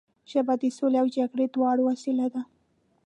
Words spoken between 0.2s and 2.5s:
ژبه د سولې او جګړې دواړو وسیله ده